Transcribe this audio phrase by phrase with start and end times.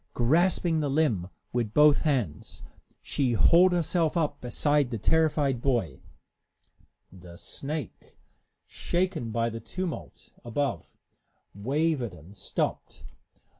[0.15, 2.63] Grasping the limb with both hands,
[3.03, 6.01] she hauled herself up beside the terrified boy.
[7.11, 8.17] The snake,
[8.65, 10.97] shaken by the tumult above,
[11.53, 13.03] wavered and stopped.